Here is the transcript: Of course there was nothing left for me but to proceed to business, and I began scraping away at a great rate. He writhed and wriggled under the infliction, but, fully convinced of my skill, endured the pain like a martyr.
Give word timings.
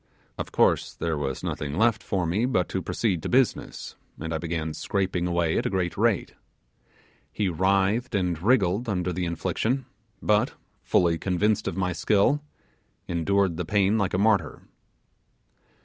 Of 0.39 0.51
course 0.51 0.95
there 0.95 1.15
was 1.15 1.43
nothing 1.43 1.77
left 1.77 2.01
for 2.01 2.25
me 2.25 2.47
but 2.47 2.67
to 2.69 2.81
proceed 2.81 3.21
to 3.21 3.29
business, 3.29 3.95
and 4.19 4.33
I 4.33 4.39
began 4.39 4.73
scraping 4.73 5.27
away 5.27 5.59
at 5.59 5.67
a 5.67 5.69
great 5.69 5.95
rate. 5.95 6.33
He 7.31 7.49
writhed 7.49 8.15
and 8.15 8.41
wriggled 8.41 8.89
under 8.89 9.13
the 9.13 9.25
infliction, 9.25 9.85
but, 10.19 10.55
fully 10.81 11.19
convinced 11.19 11.67
of 11.67 11.77
my 11.77 11.93
skill, 11.93 12.41
endured 13.07 13.57
the 13.57 13.63
pain 13.65 13.99
like 13.99 14.15
a 14.15 14.17
martyr. 14.17 14.63